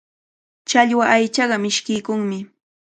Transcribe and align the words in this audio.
Challwa 0.69 1.05
aychaqa 1.13 1.57
mishkiykunmi. 1.63 2.37